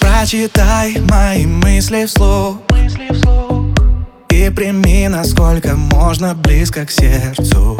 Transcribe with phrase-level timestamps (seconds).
[0.00, 2.56] Прочитай мои мысли вслух,
[4.30, 7.78] И прими, насколько можно близко к сердцу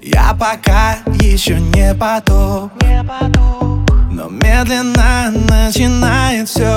[0.00, 3.86] Я пока еще не потух, не потух.
[4.10, 6.71] Но медленно начинает все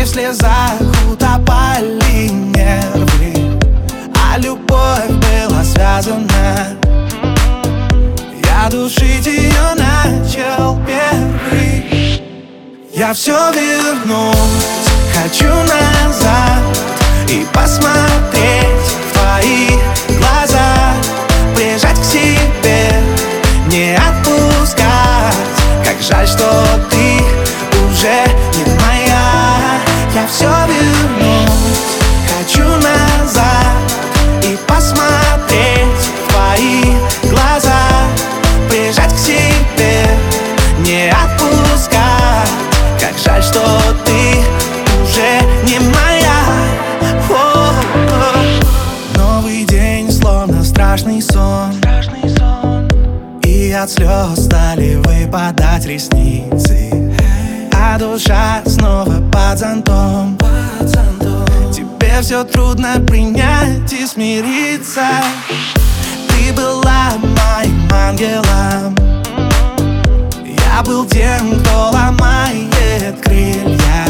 [0.00, 0.80] И в слезах
[1.12, 3.58] утопали нервы
[4.14, 6.68] А любовь была связана.
[8.44, 12.22] Я душить ее начал первый.
[12.94, 14.29] Я все вернуть
[30.40, 31.50] все вернуть
[32.26, 33.76] хочу назад
[34.42, 36.94] И посмотреть в твои
[37.30, 37.82] глаза.
[38.70, 40.06] Прижать к себе,
[40.78, 42.50] не отпускать.
[42.98, 43.60] Как жаль, что
[44.06, 44.38] ты
[45.02, 46.40] уже не моя.
[47.28, 47.74] О -о
[48.08, 49.18] -о.
[49.18, 51.74] Новый день, словно страшный сон.
[53.42, 56.90] И от слез стали выпадать ресницы.
[57.74, 59.19] А душа снова
[59.50, 60.38] под зонтом
[61.72, 65.06] Тебе все трудно принять и смириться.
[66.28, 68.94] Ты была моим ангелом.
[70.44, 74.06] Я был тем, кто ломает крылья.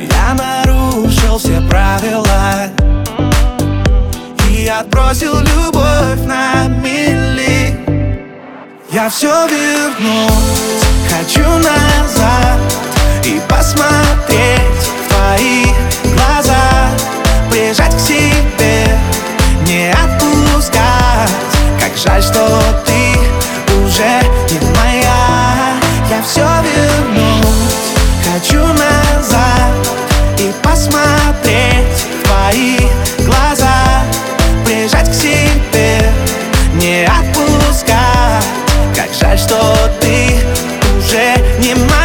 [0.00, 2.68] Я нарушил все правила.
[4.50, 7.78] И отбросил любовь на мили.
[8.90, 10.64] Я все вернуть
[11.14, 12.60] хочу назад
[13.24, 14.63] И посмотреть
[22.04, 24.20] Жаль, что ты уже
[24.50, 25.74] не моя.
[26.10, 27.44] Я все вернуть
[28.22, 29.72] хочу назад
[30.38, 32.78] И посмотреть в твои
[33.24, 34.02] глаза.
[34.66, 36.12] Прижать к себе,
[36.74, 38.44] не отпускать.
[38.94, 40.36] Как жаль, что ты
[40.98, 42.03] уже не моя.